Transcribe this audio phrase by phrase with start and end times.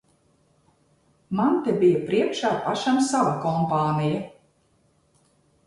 [1.39, 4.27] Man te bija priekšā pašam sava kompānija.